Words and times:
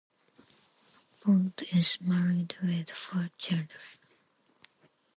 Aponte 1.11 1.77
is 1.77 2.01
married 2.01 2.55
with 2.63 2.89
four 2.89 3.29
children. 3.37 3.79